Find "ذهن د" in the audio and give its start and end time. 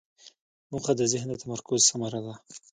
1.11-1.35